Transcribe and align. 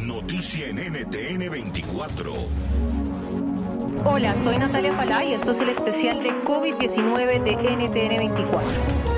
noticia 0.00 0.68
en 0.68 0.76
NTN 0.76 1.50
24. 1.50 2.32
Hola, 4.06 4.34
soy 4.42 4.56
Natalia 4.56 4.94
Falá 4.94 5.22
y 5.24 5.34
esto 5.34 5.52
es 5.52 5.60
el 5.60 5.68
especial 5.68 6.22
de 6.22 6.30
COVID-19 6.30 7.42
de 7.42 7.52
NTN 7.52 8.16
24. 8.16 9.13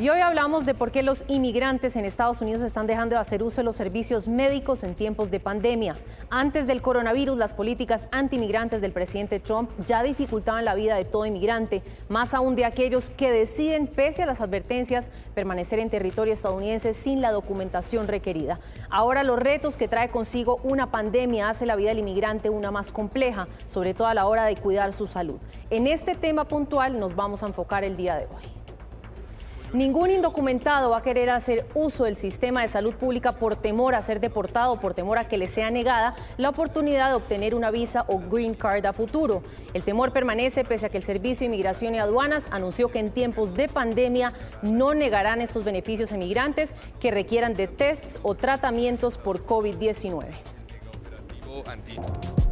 Y 0.00 0.08
hoy 0.08 0.20
hablamos 0.20 0.64
de 0.64 0.72
por 0.72 0.92
qué 0.92 1.02
los 1.02 1.24
inmigrantes 1.28 1.94
en 1.94 2.06
Estados 2.06 2.40
Unidos 2.40 2.62
están 2.62 2.86
dejando 2.86 3.16
de 3.16 3.20
hacer 3.20 3.42
uso 3.42 3.58
de 3.58 3.64
los 3.64 3.76
servicios 3.76 4.28
médicos 4.28 4.82
en 4.82 4.94
tiempos 4.94 5.30
de 5.30 5.40
pandemia. 5.40 5.94
Antes 6.30 6.66
del 6.66 6.80
coronavirus, 6.80 7.36
las 7.36 7.52
políticas 7.52 8.08
anti-inmigrantes 8.10 8.80
del 8.80 8.92
presidente 8.92 9.40
Trump 9.40 9.68
ya 9.86 10.02
dificultaban 10.02 10.64
la 10.64 10.74
vida 10.74 10.96
de 10.96 11.04
todo 11.04 11.26
inmigrante, 11.26 11.82
más 12.08 12.32
aún 12.32 12.56
de 12.56 12.64
aquellos 12.64 13.10
que 13.10 13.30
deciden, 13.30 13.88
pese 13.88 14.22
a 14.22 14.26
las 14.26 14.40
advertencias, 14.40 15.10
permanecer 15.34 15.78
en 15.80 15.90
territorio 15.90 16.32
estadounidense 16.32 16.94
sin 16.94 17.20
la 17.20 17.30
documentación 17.30 18.08
requerida. 18.08 18.58
Ahora 18.88 19.22
los 19.22 19.38
retos 19.38 19.76
que 19.76 19.86
trae 19.86 20.08
consigo 20.08 20.60
una 20.62 20.90
pandemia 20.90 21.50
hace 21.50 21.66
la 21.66 21.76
vida 21.76 21.90
del 21.90 21.98
inmigrante 21.98 22.48
una 22.48 22.70
más 22.70 22.90
compleja, 22.90 23.48
sobre 23.66 23.92
todo 23.92 24.06
a 24.06 24.14
la 24.14 24.24
hora 24.24 24.46
de 24.46 24.56
cuidar 24.56 24.94
su 24.94 25.06
salud. 25.06 25.36
En 25.68 25.86
este 25.86 26.14
tema 26.14 26.46
puntual 26.46 26.96
nos 26.96 27.14
vamos 27.14 27.42
a 27.42 27.48
enfocar 27.48 27.84
el 27.84 27.98
día 27.98 28.16
de 28.16 28.24
hoy. 28.24 28.59
Ningún 29.72 30.10
indocumentado 30.10 30.90
va 30.90 30.98
a 30.98 31.02
querer 31.02 31.30
hacer 31.30 31.64
uso 31.74 32.02
del 32.02 32.16
sistema 32.16 32.62
de 32.62 32.68
salud 32.68 32.92
pública 32.94 33.36
por 33.36 33.54
temor 33.54 33.94
a 33.94 34.02
ser 34.02 34.18
deportado, 34.18 34.80
por 34.80 34.94
temor 34.94 35.16
a 35.18 35.28
que 35.28 35.38
le 35.38 35.46
sea 35.46 35.70
negada 35.70 36.16
la 36.38 36.48
oportunidad 36.48 37.10
de 37.10 37.14
obtener 37.14 37.54
una 37.54 37.70
visa 37.70 38.04
o 38.08 38.18
green 38.18 38.54
card 38.54 38.84
a 38.84 38.92
futuro. 38.92 39.44
El 39.72 39.84
temor 39.84 40.12
permanece 40.12 40.64
pese 40.64 40.86
a 40.86 40.88
que 40.88 40.96
el 40.96 41.04
Servicio 41.04 41.46
de 41.46 41.54
Inmigración 41.54 41.94
y 41.94 42.00
Aduanas 42.00 42.42
anunció 42.50 42.88
que 42.88 42.98
en 42.98 43.12
tiempos 43.12 43.54
de 43.54 43.68
pandemia 43.68 44.32
no 44.62 44.92
negarán 44.92 45.40
estos 45.40 45.62
beneficios 45.62 46.10
a 46.10 46.16
inmigrantes 46.16 46.74
que 46.98 47.12
requieran 47.12 47.54
de 47.54 47.68
tests 47.68 48.18
o 48.24 48.34
tratamientos 48.34 49.18
por 49.18 49.46
COVID-19. 49.46 50.24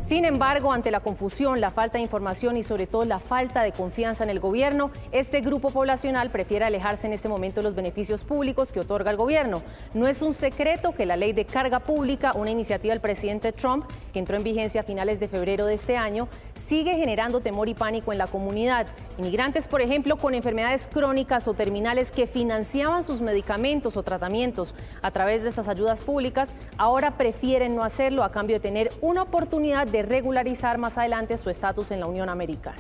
Sin 0.09 0.25
embargo, 0.25 0.73
ante 0.73 0.91
la 0.91 1.01
confusión, 1.01 1.61
la 1.61 1.69
falta 1.69 1.99
de 1.99 2.03
información 2.03 2.57
y 2.57 2.63
sobre 2.63 2.87
todo 2.87 3.05
la 3.05 3.19
falta 3.19 3.63
de 3.63 3.73
confianza 3.73 4.25
en 4.25 4.31
el 4.31 4.41
gobierno, 4.41 4.91
este 5.13 5.43
grupo 5.43 5.71
poblacional 5.71 6.31
prefiere 6.31 6.65
alejarse 6.65 7.07
en 7.07 7.13
este 7.13 7.29
momento 7.29 7.61
de 7.61 7.65
los 7.65 7.75
beneficios 7.75 8.25
públicos 8.25 8.73
que 8.73 8.81
otorga 8.81 9.11
el 9.11 9.19
gobierno. 9.19 9.61
No 9.93 10.09
es 10.09 10.23
un 10.23 10.33
secreto 10.33 10.93
que 10.93 11.05
la 11.05 11.19
ley 11.19 11.35
de 11.35 11.45
carga 11.45 11.81
pública, 11.81 12.33
una 12.33 12.51
iniciativa 12.51 12.95
del 12.95 13.03
presidente 13.03 13.53
Trump 13.53 13.85
que 14.15 14.19
entró 14.19 14.39
en 14.39 14.45
vigencia 14.45 14.81
a 14.81 14.85
finales 14.85 15.21
de 15.21 15.29
febrero 15.29 15.67
de 15.67 15.75
este 15.75 15.99
año, 15.99 16.27
sigue 16.67 16.97
generando 16.97 17.41
temor 17.41 17.69
y 17.69 17.75
pánico 17.75 18.13
en 18.13 18.19
la 18.19 18.27
comunidad. 18.27 18.87
Inmigrantes, 19.19 19.67
por 19.67 19.81
ejemplo, 19.81 20.17
con 20.17 20.35
enfermedades 20.35 20.89
crónicas 20.93 21.49
o 21.49 21.55
terminales 21.55 22.11
que 22.11 22.27
financiaban 22.27 23.05
sus 23.05 23.21
medicamentos 23.21 23.97
o 23.97 24.03
tratamientos 24.03 24.75
a 25.03 25.11
través 25.11 25.43
de 25.43 25.49
estas 25.49 25.69
ayudas 25.69 26.01
públicas, 26.01 26.53
ahora 26.77 27.17
prefieren 27.17 27.75
no 27.75 27.85
hacerlo 27.85 28.25
a 28.25 28.33
cambio 28.33 28.57
de 28.57 28.61
tener 28.61 28.91
una 29.01 29.23
oportunidad 29.23 29.87
de 29.87 30.03
regularizar 30.03 30.79
más 30.79 30.99
adelante 30.99 31.39
su 31.39 31.51
estatus 31.51 31.91
en 31.91 32.01
la 32.01 32.07
Unión 32.07 32.29
Americana. 32.29 32.77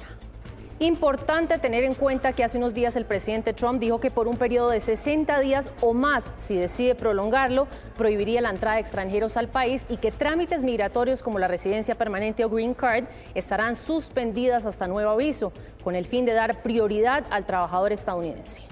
Importante 0.80 1.58
tener 1.58 1.82
en 1.82 1.94
cuenta 1.94 2.32
que 2.32 2.44
hace 2.44 2.56
unos 2.56 2.72
días 2.72 2.94
el 2.94 3.04
presidente 3.04 3.52
Trump 3.52 3.80
dijo 3.80 3.98
que 3.98 4.10
por 4.10 4.28
un 4.28 4.36
periodo 4.36 4.70
de 4.70 4.80
60 4.80 5.40
días 5.40 5.72
o 5.80 5.92
más, 5.92 6.32
si 6.38 6.54
decide 6.54 6.94
prolongarlo, 6.94 7.66
prohibiría 7.96 8.40
la 8.40 8.50
entrada 8.50 8.76
de 8.76 8.82
extranjeros 8.82 9.36
al 9.36 9.48
país 9.48 9.82
y 9.88 9.96
que 9.96 10.12
trámites 10.12 10.62
migratorios 10.62 11.20
como 11.20 11.40
la 11.40 11.48
residencia 11.48 11.96
permanente 11.96 12.44
o 12.44 12.48
green 12.48 12.74
card 12.74 13.06
estarán 13.34 13.74
suspendidas 13.74 14.66
hasta 14.66 14.86
nuevo 14.86 15.10
aviso, 15.10 15.52
con 15.82 15.96
el 15.96 16.04
fin 16.04 16.24
de 16.24 16.34
dar 16.34 16.62
prioridad 16.62 17.24
al 17.30 17.44
trabajador 17.44 17.92
estadounidense. 17.92 18.62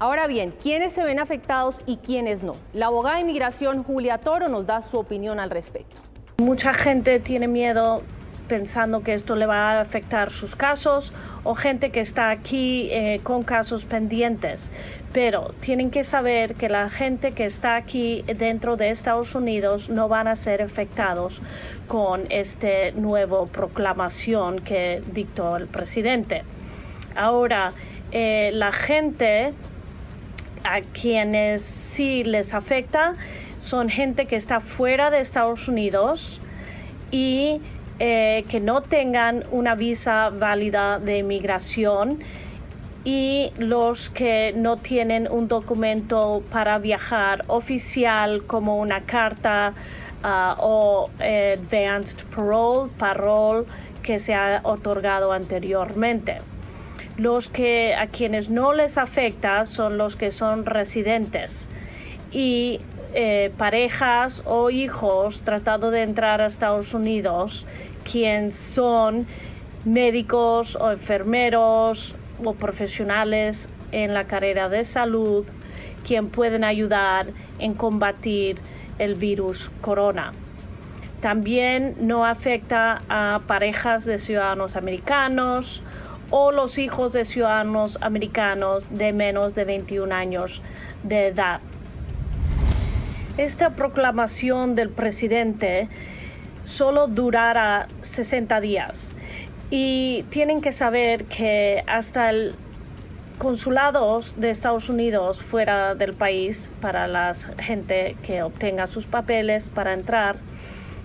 Ahora 0.00 0.26
bien, 0.26 0.52
¿quiénes 0.60 0.92
se 0.92 1.04
ven 1.04 1.20
afectados 1.20 1.78
y 1.86 1.98
quiénes 1.98 2.42
no? 2.42 2.56
La 2.72 2.86
abogada 2.86 3.14
de 3.14 3.22
inmigración 3.22 3.84
Julia 3.84 4.18
Toro 4.18 4.48
nos 4.48 4.66
da 4.66 4.82
su 4.82 4.98
opinión 4.98 5.38
al 5.38 5.50
respecto. 5.50 5.98
Mucha 6.38 6.74
gente 6.74 7.20
tiene 7.20 7.46
miedo 7.46 8.02
pensando 8.52 9.02
que 9.02 9.14
esto 9.14 9.34
le 9.34 9.46
va 9.46 9.70
a 9.70 9.80
afectar 9.80 10.30
sus 10.30 10.56
casos 10.56 11.14
o 11.42 11.54
gente 11.54 11.88
que 11.88 12.00
está 12.00 12.28
aquí 12.28 12.90
eh, 12.90 13.20
con 13.22 13.44
casos 13.44 13.86
pendientes. 13.86 14.70
Pero 15.14 15.54
tienen 15.60 15.90
que 15.90 16.04
saber 16.04 16.52
que 16.52 16.68
la 16.68 16.90
gente 16.90 17.32
que 17.32 17.46
está 17.46 17.76
aquí 17.76 18.22
dentro 18.36 18.76
de 18.76 18.90
Estados 18.90 19.34
Unidos 19.34 19.88
no 19.88 20.06
van 20.06 20.28
a 20.28 20.36
ser 20.36 20.60
afectados 20.60 21.40
con 21.88 22.26
esta 22.28 22.90
nueva 22.94 23.46
proclamación 23.46 24.58
que 24.58 25.00
dictó 25.14 25.56
el 25.56 25.66
presidente. 25.66 26.42
Ahora, 27.16 27.72
eh, 28.10 28.50
la 28.52 28.72
gente 28.72 29.54
a 30.62 30.82
quienes 30.82 31.62
sí 31.62 32.22
les 32.22 32.52
afecta 32.52 33.14
son 33.64 33.88
gente 33.88 34.26
que 34.26 34.36
está 34.36 34.60
fuera 34.60 35.10
de 35.10 35.20
Estados 35.22 35.68
Unidos 35.68 36.38
y 37.10 37.58
eh, 38.04 38.44
que 38.48 38.58
no 38.58 38.82
tengan 38.82 39.44
una 39.52 39.76
visa 39.76 40.30
válida 40.30 40.98
de 40.98 41.18
inmigración 41.18 42.18
y 43.04 43.52
los 43.58 44.10
que 44.10 44.52
no 44.56 44.76
tienen 44.76 45.30
un 45.30 45.46
documento 45.46 46.42
para 46.50 46.78
viajar 46.78 47.44
oficial 47.46 48.42
como 48.44 48.80
una 48.80 49.02
carta 49.02 49.74
ah, 50.24 50.56
o 50.58 51.10
eh, 51.20 51.56
advanced 51.56 52.24
parole, 52.34 52.90
parole 52.98 53.66
que 54.02 54.18
se 54.18 54.34
ha 54.34 54.62
otorgado 54.64 55.30
anteriormente. 55.30 56.38
Los 57.18 57.48
que 57.48 57.94
a 57.94 58.08
quienes 58.08 58.50
no 58.50 58.72
les 58.72 58.98
afecta 58.98 59.64
son 59.64 59.96
los 59.96 60.16
que 60.16 60.32
son 60.32 60.66
residentes 60.66 61.68
y 62.32 62.80
eh, 63.14 63.52
parejas 63.58 64.42
o 64.44 64.70
hijos 64.70 65.42
tratando 65.42 65.92
de 65.92 66.02
entrar 66.02 66.40
a 66.40 66.46
Estados 66.46 66.94
Unidos 66.94 67.64
quien 68.04 68.52
son 68.52 69.26
médicos 69.84 70.76
o 70.76 70.92
enfermeros 70.92 72.14
o 72.44 72.54
profesionales 72.54 73.68
en 73.92 74.14
la 74.14 74.24
carrera 74.24 74.68
de 74.68 74.84
salud, 74.84 75.44
quien 76.06 76.28
pueden 76.28 76.64
ayudar 76.64 77.28
en 77.58 77.74
combatir 77.74 78.58
el 78.98 79.14
virus 79.14 79.70
corona. 79.80 80.32
También 81.20 81.94
no 82.00 82.24
afecta 82.24 82.98
a 83.08 83.42
parejas 83.46 84.04
de 84.04 84.18
ciudadanos 84.18 84.74
americanos 84.74 85.82
o 86.30 86.50
los 86.50 86.78
hijos 86.78 87.12
de 87.12 87.24
ciudadanos 87.24 87.98
americanos 88.00 88.96
de 88.96 89.12
menos 89.12 89.54
de 89.54 89.64
21 89.64 90.14
años 90.14 90.62
de 91.04 91.28
edad. 91.28 91.60
Esta 93.38 93.76
proclamación 93.76 94.74
del 94.74 94.90
presidente 94.90 95.88
solo 96.72 97.06
durará 97.06 97.86
60 98.00 98.60
días. 98.60 99.10
Y 99.70 100.24
tienen 100.30 100.60
que 100.60 100.72
saber 100.72 101.24
que 101.26 101.84
hasta 101.86 102.30
el 102.30 102.54
consulados 103.38 104.38
de 104.40 104.50
Estados 104.50 104.88
Unidos 104.88 105.42
fuera 105.42 105.94
del 105.94 106.14
país 106.14 106.70
para 106.80 107.08
la 107.08 107.34
gente 107.34 108.16
que 108.22 108.42
obtenga 108.42 108.86
sus 108.86 109.06
papeles 109.06 109.68
para 109.68 109.94
entrar 109.94 110.36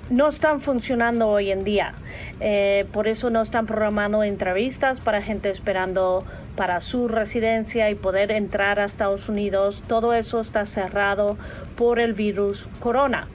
no 0.09 0.29
están 0.29 0.61
funcionando 0.61 1.27
hoy 1.27 1.51
en 1.51 1.63
día. 1.63 1.93
Eh, 2.39 2.85
por 2.93 3.07
eso 3.07 3.29
no 3.29 3.41
están 3.41 3.65
programando 3.65 4.23
entrevistas 4.23 4.99
para 4.99 5.21
gente 5.21 5.49
esperando 5.49 6.23
para 6.55 6.79
su 6.79 7.07
residencia 7.07 7.89
y 7.89 7.95
poder 7.95 8.31
entrar 8.31 8.79
a 8.79 8.85
Estados 8.85 9.27
Unidos. 9.27 9.83
Todo 9.87 10.13
eso 10.13 10.39
está 10.39 10.65
cerrado 10.65 11.37
por 11.75 11.99
el 11.99 12.13
virus 12.13 12.67
corona. 12.79 13.27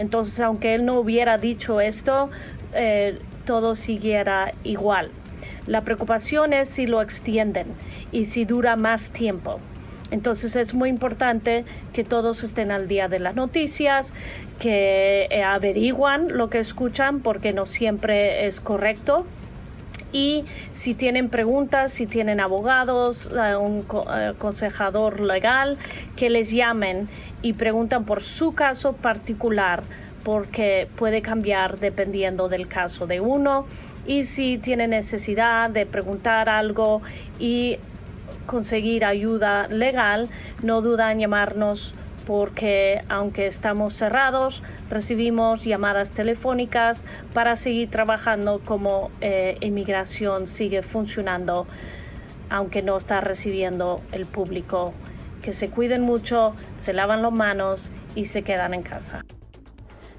Entonces, 0.00 0.40
aunque 0.40 0.74
él 0.74 0.86
no 0.86 0.98
hubiera 0.98 1.36
dicho 1.36 1.80
esto, 1.80 2.30
eh, 2.74 3.18
todo 3.44 3.76
siguiera 3.76 4.52
igual. 4.64 5.10
La 5.66 5.82
preocupación 5.82 6.54
es 6.54 6.70
si 6.70 6.86
lo 6.86 7.02
extienden 7.02 7.66
y 8.10 8.24
si 8.24 8.46
dura 8.46 8.76
más 8.76 9.10
tiempo. 9.10 9.60
Entonces 10.10 10.56
es 10.56 10.72
muy 10.72 10.88
importante 10.88 11.66
que 11.92 12.02
todos 12.02 12.42
estén 12.42 12.72
al 12.72 12.88
día 12.88 13.08
de 13.08 13.18
las 13.18 13.36
noticias, 13.36 14.14
que 14.58 15.28
eh, 15.30 15.42
averiguan 15.42 16.28
lo 16.36 16.48
que 16.48 16.60
escuchan 16.60 17.20
porque 17.20 17.52
no 17.52 17.66
siempre 17.66 18.46
es 18.46 18.58
correcto. 18.58 19.26
Y 20.12 20.44
si 20.74 20.94
tienen 20.94 21.28
preguntas, 21.28 21.92
si 21.92 22.06
tienen 22.06 22.40
abogados, 22.40 23.30
eh, 23.32 23.56
un 23.56 23.86
aconsejador 24.28 25.20
legal, 25.20 25.78
que 26.16 26.30
les 26.30 26.50
llamen 26.50 27.08
y 27.42 27.52
preguntan 27.52 28.04
por 28.04 28.22
su 28.22 28.52
caso 28.52 28.94
particular 28.94 29.82
porque 30.24 30.88
puede 30.96 31.22
cambiar 31.22 31.78
dependiendo 31.78 32.48
del 32.48 32.68
caso 32.68 33.06
de 33.06 33.20
uno. 33.20 33.66
Y 34.06 34.24
si 34.24 34.58
tiene 34.58 34.88
necesidad 34.88 35.70
de 35.70 35.86
preguntar 35.86 36.48
algo 36.48 37.02
y 37.38 37.78
conseguir 38.46 39.04
ayuda 39.04 39.68
legal, 39.68 40.28
no 40.62 40.82
duda 40.82 41.12
en 41.12 41.20
llamarnos 41.20 41.94
porque 42.30 43.00
aunque 43.08 43.48
estamos 43.48 43.94
cerrados, 43.94 44.62
recibimos 44.88 45.64
llamadas 45.64 46.12
telefónicas 46.12 47.04
para 47.34 47.56
seguir 47.56 47.90
trabajando 47.90 48.60
como 48.64 49.10
eh, 49.20 49.56
inmigración 49.62 50.46
sigue 50.46 50.84
funcionando, 50.84 51.66
aunque 52.48 52.82
no 52.82 52.96
está 52.96 53.20
recibiendo 53.20 54.00
el 54.12 54.26
público 54.26 54.92
que 55.42 55.52
se 55.52 55.70
cuiden 55.70 56.02
mucho, 56.02 56.54
se 56.80 56.92
lavan 56.92 57.20
las 57.20 57.32
manos 57.32 57.90
y 58.14 58.26
se 58.26 58.42
quedan 58.42 58.74
en 58.74 58.82
casa. 58.82 59.24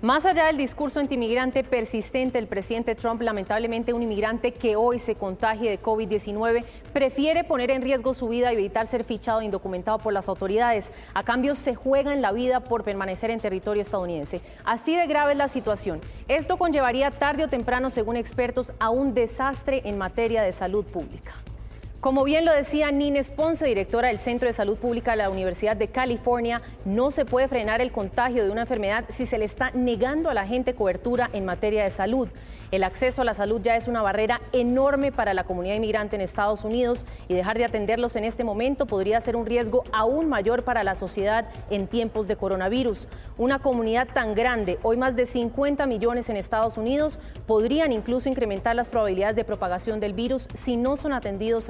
Más 0.01 0.25
allá 0.25 0.47
del 0.47 0.57
discurso 0.57 0.99
antimigrante 0.99 1.63
persistente 1.63 2.39
del 2.39 2.47
presidente 2.47 2.95
Trump, 2.95 3.21
lamentablemente 3.21 3.93
un 3.93 4.01
inmigrante 4.01 4.51
que 4.51 4.75
hoy 4.75 4.97
se 4.97 5.13
contagie 5.13 5.69
de 5.69 5.79
COVID-19 5.79 6.65
prefiere 6.91 7.43
poner 7.43 7.69
en 7.69 7.83
riesgo 7.83 8.15
su 8.15 8.27
vida 8.27 8.51
y 8.51 8.55
evitar 8.55 8.87
ser 8.87 9.03
fichado 9.03 9.41
e 9.41 9.45
indocumentado 9.45 9.99
por 9.99 10.11
las 10.11 10.27
autoridades. 10.27 10.91
A 11.13 11.21
cambio, 11.21 11.53
se 11.53 11.75
juega 11.75 12.15
en 12.15 12.23
la 12.23 12.31
vida 12.31 12.61
por 12.61 12.83
permanecer 12.83 13.29
en 13.29 13.39
territorio 13.39 13.83
estadounidense. 13.83 14.41
Así 14.65 14.95
de 14.95 15.05
grave 15.05 15.33
es 15.33 15.37
la 15.37 15.47
situación. 15.47 16.01
Esto 16.27 16.57
conllevaría 16.57 17.11
tarde 17.11 17.43
o 17.43 17.47
temprano, 17.47 17.91
según 17.91 18.17
expertos, 18.17 18.73
a 18.79 18.89
un 18.89 19.13
desastre 19.13 19.83
en 19.85 19.99
materia 19.99 20.41
de 20.41 20.51
salud 20.51 20.83
pública. 20.83 21.40
Como 22.01 22.23
bien 22.23 22.45
lo 22.45 22.51
decía 22.51 22.89
Nines 22.89 23.29
Ponce, 23.29 23.63
directora 23.63 24.07
del 24.07 24.17
Centro 24.17 24.47
de 24.47 24.53
Salud 24.53 24.75
Pública 24.75 25.11
de 25.11 25.17
la 25.17 25.29
Universidad 25.29 25.77
de 25.77 25.89
California, 25.89 26.59
no 26.83 27.11
se 27.11 27.25
puede 27.25 27.47
frenar 27.47 27.79
el 27.79 27.91
contagio 27.91 28.43
de 28.43 28.49
una 28.49 28.61
enfermedad 28.61 29.05
si 29.15 29.27
se 29.27 29.37
le 29.37 29.45
está 29.45 29.69
negando 29.75 30.31
a 30.31 30.33
la 30.33 30.47
gente 30.47 30.73
cobertura 30.73 31.29
en 31.31 31.45
materia 31.45 31.83
de 31.83 31.91
salud. 31.91 32.27
El 32.71 32.85
acceso 32.85 33.21
a 33.21 33.25
la 33.25 33.33
salud 33.33 33.59
ya 33.61 33.75
es 33.75 33.89
una 33.89 34.01
barrera 34.01 34.39
enorme 34.53 35.11
para 35.11 35.33
la 35.33 35.43
comunidad 35.43 35.75
inmigrante 35.75 36.15
en 36.15 36.21
Estados 36.21 36.63
Unidos 36.63 37.05
y 37.27 37.33
dejar 37.33 37.57
de 37.57 37.65
atenderlos 37.65 38.15
en 38.15 38.23
este 38.23 38.45
momento 38.45 38.85
podría 38.87 39.19
ser 39.19 39.35
un 39.35 39.45
riesgo 39.45 39.83
aún 39.91 40.29
mayor 40.29 40.63
para 40.63 40.81
la 40.81 40.95
sociedad 40.95 41.49
en 41.69 41.87
tiempos 41.87 42.29
de 42.29 42.37
coronavirus. 42.37 43.09
Una 43.37 43.59
comunidad 43.59 44.07
tan 44.13 44.35
grande, 44.35 44.79
hoy 44.83 44.95
más 44.95 45.17
de 45.17 45.25
50 45.25 45.85
millones 45.85 46.29
en 46.29 46.37
Estados 46.37 46.77
Unidos, 46.77 47.19
podrían 47.45 47.91
incluso 47.91 48.29
incrementar 48.29 48.73
las 48.73 48.87
probabilidades 48.87 49.35
de 49.35 49.43
propagación 49.43 49.99
del 49.99 50.13
virus 50.13 50.47
si 50.55 50.77
no 50.77 50.95
son 50.95 51.11
atendidos 51.11 51.69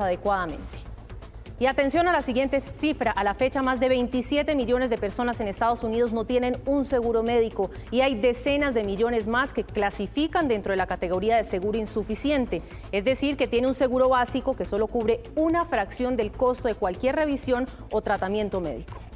Y 1.61 1.67
atención 1.67 2.07
a 2.07 2.11
la 2.11 2.23
siguiente 2.23 2.59
cifra, 2.59 3.11
a 3.11 3.23
la 3.23 3.35
fecha 3.35 3.61
más 3.61 3.79
de 3.79 3.87
27 3.87 4.55
millones 4.55 4.89
de 4.89 4.97
personas 4.97 5.39
en 5.39 5.47
Estados 5.47 5.83
Unidos 5.83 6.11
no 6.11 6.25
tienen 6.25 6.57
un 6.65 6.85
seguro 6.85 7.21
médico 7.21 7.69
y 7.91 8.01
hay 8.01 8.15
decenas 8.15 8.73
de 8.73 8.83
millones 8.83 9.27
más 9.27 9.53
que 9.53 9.63
clasifican 9.63 10.47
dentro 10.47 10.71
de 10.71 10.77
la 10.77 10.87
categoría 10.87 11.37
de 11.37 11.43
seguro 11.43 11.77
insuficiente, 11.77 12.63
es 12.91 13.05
decir, 13.05 13.37
que 13.37 13.45
tiene 13.45 13.67
un 13.67 13.75
seguro 13.75 14.09
básico 14.09 14.55
que 14.55 14.65
solo 14.65 14.87
cubre 14.87 15.21
una 15.35 15.63
fracción 15.65 16.17
del 16.17 16.31
costo 16.31 16.67
de 16.67 16.73
cualquier 16.73 17.15
revisión 17.15 17.67
o 17.91 18.01
tratamiento 18.01 18.59
médico. 18.59 19.10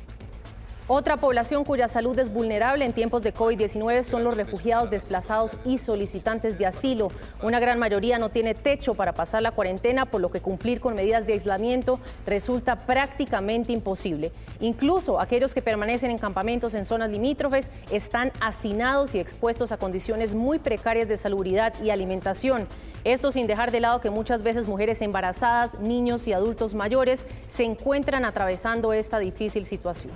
Otra 0.87 1.17
población 1.17 1.63
cuya 1.63 1.87
salud 1.87 2.17
es 2.19 2.31
vulnerable 2.31 2.85
en 2.85 2.93
tiempos 2.93 3.23
de 3.23 3.33
COVID-19 3.33 4.03
son 4.03 4.23
los 4.23 4.37
refugiados 4.37 4.91
desplazados 4.91 5.57
y 5.65 5.79
solicitantes 5.79 6.59
de 6.59 6.67
asilo. 6.67 7.07
Una 7.41 7.59
gran 7.59 7.79
mayoría 7.79 8.19
no 8.19 8.29
tiene 8.29 8.53
techo 8.53 8.93
para 8.93 9.11
pasar 9.11 9.41
la 9.41 9.51
cuarentena, 9.51 10.05
por 10.05 10.21
lo 10.21 10.29
que 10.29 10.41
cumplir 10.41 10.79
con 10.79 10.93
medidas 10.93 11.25
de 11.25 11.33
aislamiento 11.33 11.99
resulta 12.27 12.75
prácticamente 12.75 13.73
imposible. 13.73 14.31
Incluso 14.59 15.19
aquellos 15.19 15.55
que 15.55 15.63
permanecen 15.63 16.11
en 16.11 16.19
campamentos 16.19 16.75
en 16.75 16.85
zonas 16.85 17.09
limítrofes 17.09 17.67
están 17.89 18.31
hacinados 18.39 19.15
y 19.15 19.19
expuestos 19.19 19.71
a 19.71 19.77
condiciones 19.77 20.35
muy 20.35 20.59
precarias 20.59 21.07
de 21.07 21.17
salubridad 21.17 21.73
y 21.81 21.89
alimentación. 21.89 22.67
Esto 23.03 23.31
sin 23.31 23.47
dejar 23.47 23.71
de 23.71 23.79
lado 23.79 24.01
que 24.01 24.11
muchas 24.11 24.43
veces 24.43 24.67
mujeres 24.67 25.01
embarazadas, 25.01 25.79
niños 25.79 26.27
y 26.27 26.33
adultos 26.33 26.75
mayores 26.75 27.25
se 27.47 27.63
encuentran 27.63 28.23
atravesando 28.23 28.93
esta 28.93 29.17
difícil 29.17 29.65
situación. 29.65 30.13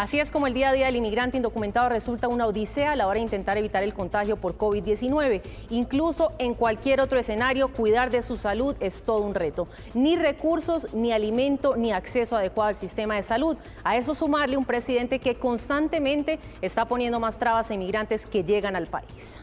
Así 0.00 0.18
es 0.18 0.30
como 0.30 0.46
el 0.46 0.54
día 0.54 0.70
a 0.70 0.72
día 0.72 0.86
del 0.86 0.96
inmigrante 0.96 1.36
indocumentado 1.36 1.90
resulta 1.90 2.26
una 2.26 2.46
odisea 2.46 2.92
a 2.92 2.96
la 2.96 3.06
hora 3.06 3.18
de 3.18 3.24
intentar 3.24 3.58
evitar 3.58 3.82
el 3.82 3.92
contagio 3.92 4.38
por 4.38 4.56
COVID-19. 4.56 5.42
Incluso 5.68 6.32
en 6.38 6.54
cualquier 6.54 7.02
otro 7.02 7.18
escenario, 7.18 7.68
cuidar 7.68 8.08
de 8.08 8.22
su 8.22 8.36
salud 8.36 8.74
es 8.80 9.02
todo 9.02 9.20
un 9.20 9.34
reto. 9.34 9.68
Ni 9.92 10.16
recursos, 10.16 10.94
ni 10.94 11.12
alimento, 11.12 11.76
ni 11.76 11.92
acceso 11.92 12.34
adecuado 12.34 12.70
al 12.70 12.76
sistema 12.76 13.16
de 13.16 13.22
salud. 13.22 13.58
A 13.84 13.98
eso 13.98 14.14
sumarle 14.14 14.56
un 14.56 14.64
presidente 14.64 15.18
que 15.18 15.34
constantemente 15.34 16.38
está 16.62 16.86
poniendo 16.86 17.20
más 17.20 17.38
trabas 17.38 17.70
a 17.70 17.74
inmigrantes 17.74 18.24
que 18.24 18.42
llegan 18.42 18.76
al 18.76 18.86
país. 18.86 19.38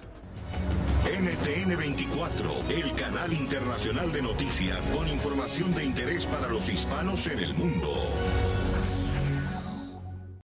NTN 1.06 1.78
24, 1.78 2.52
el 2.70 2.94
canal 2.94 3.32
internacional 3.32 4.12
de 4.12 4.24
noticias 4.24 4.88
con 4.88 5.08
información 5.08 5.76
de 5.76 5.86
interés 5.86 6.26
para 6.26 6.48
los 6.48 6.68
hispanos 6.68 7.28
en 7.28 7.38
el 7.38 7.54
mundo. 7.54 7.94